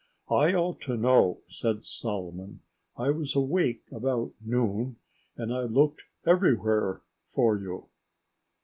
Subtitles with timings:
[0.31, 2.61] "I ought to know," said Solomon.
[2.97, 4.95] "I was awake about noon;
[5.37, 7.85] and I looked everywhere for you."